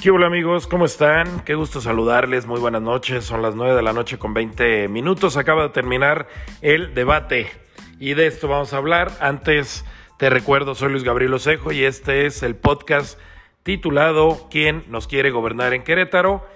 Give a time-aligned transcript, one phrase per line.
[0.00, 0.68] ¿Qué hola amigos?
[0.68, 1.40] ¿Cómo están?
[1.44, 5.36] Qué gusto saludarles, muy buenas noches, son las 9 de la noche con 20 minutos,
[5.36, 6.28] acaba de terminar
[6.62, 7.50] el debate
[7.98, 9.10] y de esto vamos a hablar.
[9.20, 9.84] Antes
[10.16, 13.18] te recuerdo, soy Luis Gabriel Osejo y este es el podcast
[13.64, 16.46] titulado ¿Quién nos quiere gobernar en Querétaro?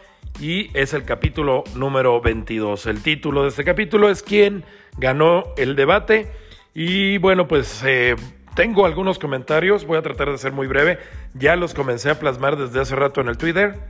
[0.40, 2.86] Y es el capítulo número 22.
[2.86, 4.64] El título de este capítulo es ¿Quién
[4.98, 6.30] ganó el debate?
[6.74, 7.82] Y bueno, pues...
[7.84, 8.14] Eh,
[8.54, 10.98] tengo algunos comentarios, voy a tratar de ser muy breve.
[11.34, 13.80] Ya los comencé a plasmar desde hace rato en el Twitter,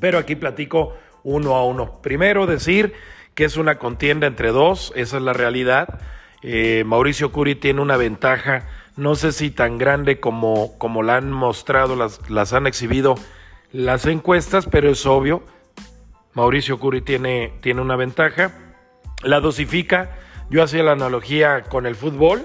[0.00, 2.00] pero aquí platico uno a uno.
[2.02, 2.94] Primero decir
[3.34, 6.00] que es una contienda entre dos, esa es la realidad.
[6.42, 11.32] Eh, Mauricio Curi tiene una ventaja, no sé si tan grande como, como la han
[11.32, 13.14] mostrado, las, las han exhibido
[13.72, 15.42] las encuestas, pero es obvio.
[16.32, 18.52] Mauricio Curi tiene, tiene una ventaja.
[19.22, 20.16] La dosifica.
[20.50, 22.44] Yo hacía la analogía con el fútbol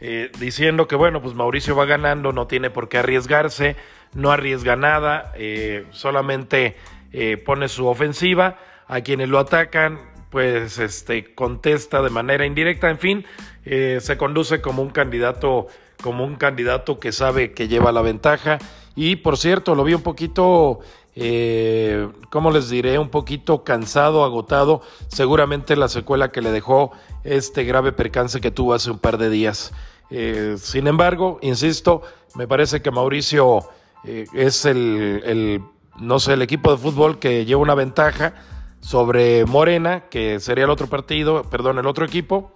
[0.00, 3.76] eh, diciendo que bueno, pues Mauricio va ganando, no tiene por qué arriesgarse,
[4.14, 6.76] no arriesga nada, eh, solamente
[7.12, 9.98] eh, pone su ofensiva, a quienes lo atacan,
[10.30, 13.26] pues este contesta de manera indirecta, en fin,
[13.64, 15.66] se conduce como un candidato,
[16.02, 18.58] como un candidato que sabe que lleva la ventaja.
[18.96, 20.80] Y por cierto, lo vi un poquito
[21.20, 22.96] eh, ¿cómo les diré?
[22.96, 26.92] Un poquito cansado, agotado, seguramente la secuela que le dejó
[27.24, 29.72] este grave percance que tuvo hace un par de días.
[30.10, 32.02] Eh, sin embargo, insisto,
[32.34, 33.60] me parece que Mauricio
[34.04, 35.62] eh, es el,
[35.98, 38.34] no sé, el equipo de fútbol que lleva una ventaja
[38.80, 42.52] sobre Morena, que sería el otro partido, perdón, el otro equipo,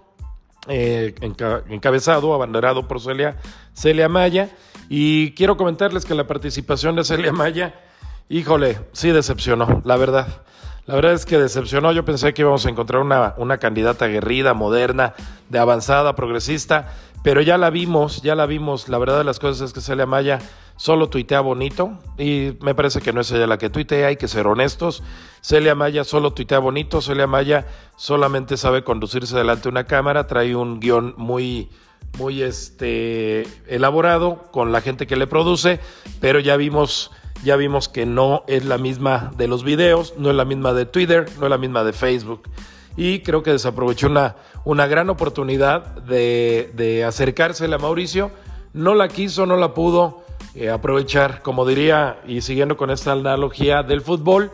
[0.67, 1.13] eh,
[1.69, 3.37] encabezado, abanderado por Celia,
[3.73, 4.49] Celia Maya.
[4.89, 7.73] Y quiero comentarles que la participación de Celia Maya
[8.29, 10.27] Híjole, sí decepcionó, la verdad.
[10.85, 11.91] La verdad es que decepcionó.
[11.91, 15.13] Yo pensé que íbamos a encontrar una, una candidata aguerrida, moderna,
[15.49, 16.93] de avanzada, progresista,
[17.23, 18.89] pero ya la vimos, ya la vimos.
[18.89, 20.39] La verdad de las cosas es que Celia Maya
[20.75, 24.27] solo tuitea bonito y me parece que no es ella la que tuitea, hay que
[24.27, 25.01] ser honestos.
[25.41, 30.55] Celia Maya solo tuitea bonito, Celia Maya solamente sabe conducirse delante de una cámara, trae
[30.55, 31.69] un guion muy
[32.19, 35.79] muy este elaborado con la gente que le produce,
[36.19, 37.11] pero ya vimos
[37.43, 40.85] ya vimos que no es la misma de los videos, no es la misma de
[40.85, 42.43] Twitter, no es la misma de Facebook.
[42.95, 48.31] Y creo que desaprovechó una, una gran oportunidad de, de acercársela a Mauricio.
[48.73, 50.23] No la quiso, no la pudo
[50.55, 54.51] eh, aprovechar, como diría, y siguiendo con esta analogía del fútbol,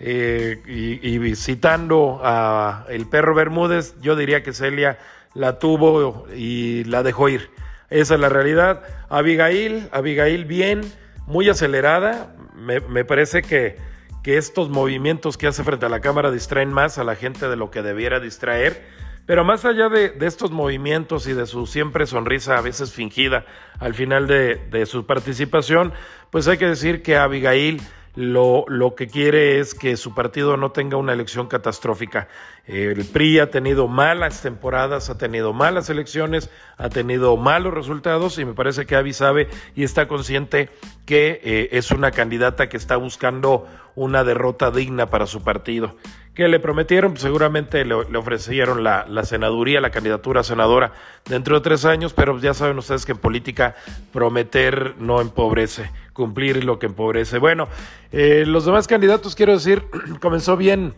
[0.00, 0.62] eh,
[1.02, 4.98] y, citando a el perro Bermúdez, yo diría que Celia
[5.34, 7.50] la tuvo y la dejó ir.
[7.90, 8.82] Esa es la realidad.
[9.08, 10.80] Abigail, Abigail bien,
[11.26, 12.34] muy acelerada.
[12.56, 13.76] Me, me parece que,
[14.22, 17.56] que, estos movimientos que hace frente a la cámara distraen más a la gente de
[17.56, 18.84] lo que debiera distraer.
[19.26, 23.44] Pero más allá de, estos movimientos y de su siempre sonrisa, a veces fingida,
[23.78, 25.92] al final de, de su participación,
[26.30, 27.80] pues hay que decir que Abigail
[28.20, 32.28] lo, que quiere es que su partido no tenga una elección catastrófica.
[32.66, 38.44] El PRI ha tenido malas temporadas, ha tenido malas elecciones, ha tenido malos resultados y
[38.44, 40.68] me parece que Avi sabe y está consciente
[41.06, 45.96] que eh, es una candidata que está buscando una derrota digna para su partido.
[46.40, 47.12] ¿Qué le prometieron?
[47.12, 50.92] Pues seguramente le, ofrecieron la, la, senaduría, la candidatura a senadora
[51.26, 53.76] dentro de tres años, pero ya saben ustedes que en política
[54.10, 57.36] prometer no empobrece, cumplir lo que empobrece.
[57.36, 57.68] Bueno,
[58.10, 59.84] eh, los demás candidatos, quiero decir,
[60.22, 60.94] comenzó bien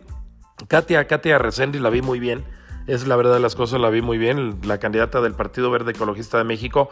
[0.69, 2.45] Katia, Katia Resendi, la vi muy bien.
[2.87, 4.61] Es la verdad de las cosas, la vi muy bien.
[4.63, 6.89] La candidata del Partido Verde Ecologista de México,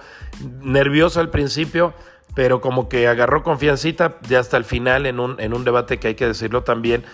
[0.62, 1.94] nerviosa al principio,
[2.36, 6.10] pero como que agarró confiancita ya hasta el final en un, en un debate que
[6.10, 7.06] hay que decirlo también.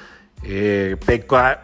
[0.43, 0.95] Eh,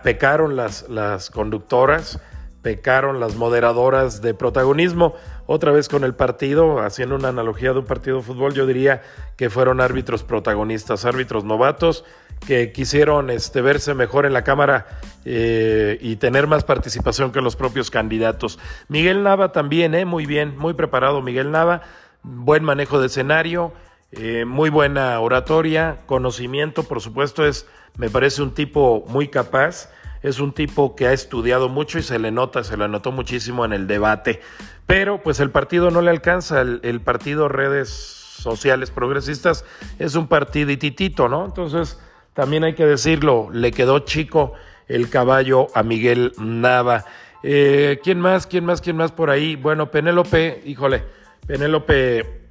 [0.03, 2.19] pecaron las, las conductoras,
[2.61, 5.15] pecaron las moderadoras de protagonismo.
[5.45, 9.01] Otra vez con el partido, haciendo una analogía de un partido de fútbol, yo diría
[9.35, 12.05] que fueron árbitros protagonistas, árbitros novatos
[12.47, 14.87] que quisieron este, verse mejor en la Cámara
[15.25, 18.59] eh, y tener más participación que los propios candidatos.
[18.87, 21.81] Miguel Nava también, eh, muy bien, muy preparado Miguel Nava,
[22.21, 23.73] buen manejo de escenario,
[24.17, 27.67] eh, muy buena oratoria, conocimiento, por supuesto, es,
[27.97, 29.89] me parece un tipo muy capaz,
[30.21, 33.65] es un tipo que ha estudiado mucho y se le nota, se le notó muchísimo
[33.65, 34.41] en el debate,
[34.85, 39.65] pero pues el partido no le alcanza, el, partido redes sociales progresistas
[39.99, 41.45] es un partidititito, ¿no?
[41.45, 41.99] Entonces,
[42.33, 44.53] también hay que decirlo, le quedó chico
[44.87, 47.05] el caballo a Miguel Nava.
[47.41, 48.47] Eh, ¿Quién más?
[48.47, 48.81] ¿Quién más?
[48.81, 49.55] ¿Quién más por ahí?
[49.55, 51.03] Bueno, Penélope, híjole,
[51.47, 52.42] Penélope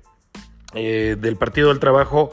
[0.75, 2.31] eh, del Partido del Trabajo,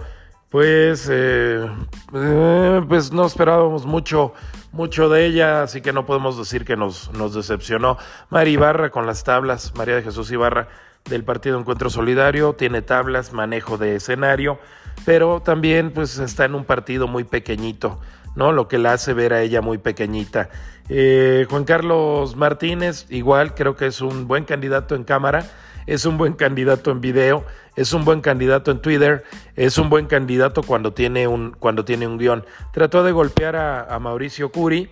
[0.49, 1.67] pues, eh,
[2.13, 4.33] eh, pues no esperábamos mucho,
[4.71, 7.97] mucho de ella, así que no podemos decir que nos, nos decepcionó.
[8.29, 10.69] María Ibarra con las tablas, María de Jesús Ibarra
[11.05, 14.57] del Partido Encuentro Solidario, tiene tablas, manejo de escenario,
[15.05, 17.99] pero también pues está en un partido muy pequeñito,
[18.35, 18.53] ¿no?
[18.53, 20.49] Lo que la hace ver a ella muy pequeñita.
[20.87, 25.45] Juan Carlos Martínez, igual creo que es un buen candidato en cámara,
[25.85, 27.45] es un buen candidato en video,
[27.79, 29.23] es un buen candidato en Twitter,
[29.55, 32.43] es un buen candidato cuando tiene un, cuando tiene un guion.
[32.73, 34.89] Trató de golpear a, Mauricio Curi,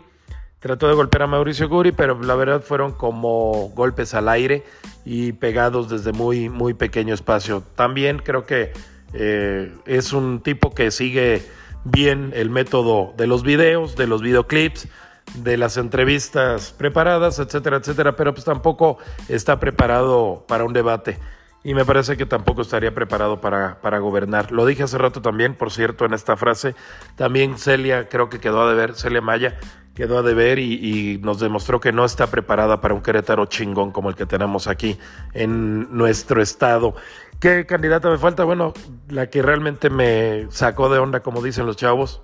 [0.59, 4.63] trató de golpear a Mauricio Curi, pero la verdad fueron como golpes al aire
[5.03, 7.61] y pegados desde muy, muy pequeño espacio.
[7.75, 8.71] También creo que
[9.11, 11.41] eh, es un tipo que sigue
[11.83, 14.87] bien el método de los videos, de los videoclips,
[15.35, 18.97] de las entrevistas preparadas, etcétera, etcétera, pero pues tampoco
[19.27, 21.19] está preparado para un debate
[21.67, 24.53] y me parece que tampoco estaría preparado para, para gobernar.
[24.53, 26.75] Lo dije hace rato también, por cierto, en esta frase.
[27.17, 29.59] También Celia creo que quedó a deber, Celia Maya
[29.93, 33.91] quedó a deber y, y nos demostró que no está preparada para un Querétaro chingón
[33.91, 34.97] como el que tenemos aquí
[35.33, 36.95] en nuestro estado.
[37.41, 38.45] ¿Qué candidata me falta?
[38.45, 38.71] Bueno,
[39.09, 42.21] la que realmente me sacó de onda, como dicen los chavos.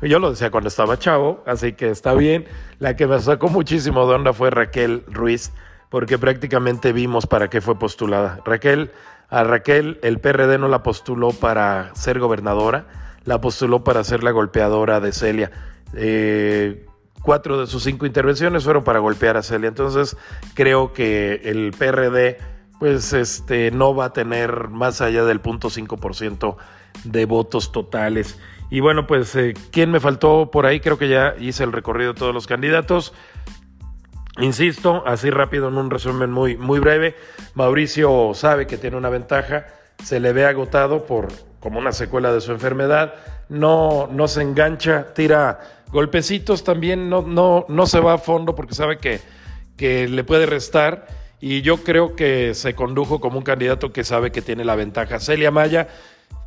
[0.00, 2.46] Yo lo decía cuando estaba chavo, así que está bien.
[2.78, 5.52] La que me sacó muchísimo de onda fue Raquel Ruiz
[5.96, 8.40] porque prácticamente vimos para qué fue postulada.
[8.44, 8.90] Raquel,
[9.30, 12.86] a Raquel el PRD no la postuló para ser gobernadora,
[13.24, 15.52] la postuló para ser la golpeadora de Celia.
[15.94, 16.84] Eh,
[17.22, 19.68] cuatro de sus cinco intervenciones fueron para golpear a Celia.
[19.68, 20.18] Entonces
[20.52, 22.36] creo que el PRD
[22.78, 26.58] pues este no va a tener más allá del punto ciento
[27.04, 28.38] de votos totales.
[28.68, 30.80] Y bueno, pues eh, ¿quién me faltó por ahí?
[30.80, 33.14] Creo que ya hice el recorrido de todos los candidatos.
[34.38, 37.16] Insisto, así rápido en un resumen muy, muy breve,
[37.54, 39.66] Mauricio sabe que tiene una ventaja,
[40.04, 41.28] se le ve agotado por
[41.58, 43.14] como una secuela de su enfermedad,
[43.48, 45.58] no, no se engancha, tira
[45.90, 49.20] golpecitos también, no, no, no se va a fondo porque sabe que,
[49.76, 51.06] que le puede restar.
[51.40, 55.20] Y yo creo que se condujo como un candidato que sabe que tiene la ventaja.
[55.20, 55.88] Celia Maya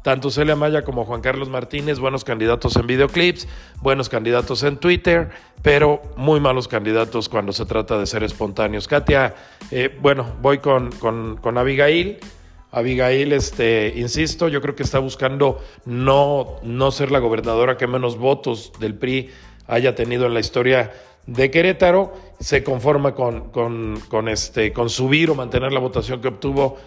[0.01, 3.47] tanto Celia Maya como Juan Carlos Martínez, buenos candidatos en videoclips,
[3.81, 5.29] buenos candidatos en Twitter,
[5.61, 8.87] pero muy malos candidatos cuando se trata de ser espontáneos.
[8.87, 9.35] Katia,
[9.71, 12.19] eh, bueno, voy con, con, con Abigail.
[12.71, 18.17] Abigail, este, insisto, yo creo que está buscando no, no ser la gobernadora que menos
[18.17, 19.31] votos del PRI
[19.67, 20.93] haya tenido en la historia
[21.25, 22.13] de Querétaro.
[22.39, 26.77] Se conforma con, con, con, este, con subir o mantener la votación que obtuvo,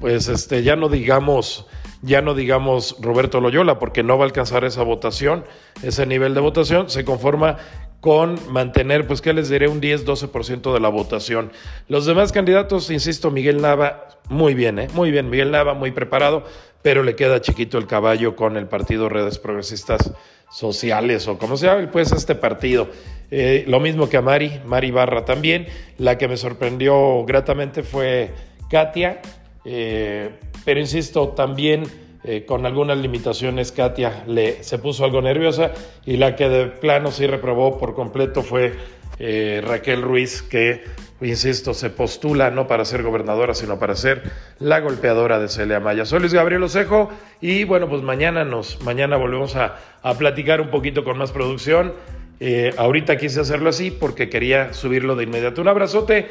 [0.00, 1.66] pues este, ya no digamos
[2.06, 5.44] ya no digamos Roberto Loyola, porque no va a alcanzar esa votación,
[5.82, 7.58] ese nivel de votación, se conforma
[8.00, 9.68] con mantener, pues, ¿qué les diré?
[9.68, 11.50] Un 10-12% de la votación.
[11.88, 14.88] Los demás candidatos, insisto, Miguel Nava, muy bien, ¿eh?
[14.94, 16.44] Muy bien, Miguel Nava, muy preparado,
[16.82, 20.12] pero le queda chiquito el caballo con el partido Redes Progresistas
[20.52, 22.88] Sociales o como se llama, pues, este partido.
[23.32, 25.66] Eh, lo mismo que a Mari, Mari Barra también.
[25.98, 28.30] La que me sorprendió gratamente fue
[28.70, 29.20] Katia,
[29.64, 30.30] eh,
[30.66, 31.84] pero insisto, también
[32.24, 35.70] eh, con algunas limitaciones, Katia le, se puso algo nerviosa
[36.04, 38.74] y la que de plano sí reprobó por completo fue
[39.20, 40.82] eh, Raquel Ruiz, que,
[41.20, 44.24] insisto, se postula no para ser gobernadora, sino para ser
[44.58, 46.04] la golpeadora de Celia Maya.
[46.04, 47.10] Soy Luis Gabriel Osejo
[47.40, 51.92] y bueno, pues mañana, nos, mañana volvemos a, a platicar un poquito con más producción.
[52.40, 55.62] Eh, ahorita quise hacerlo así porque quería subirlo de inmediato.
[55.62, 56.28] Un abrazote,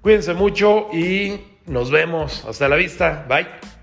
[0.00, 2.44] cuídense mucho y nos vemos.
[2.44, 3.24] Hasta la vista.
[3.28, 3.73] Bye.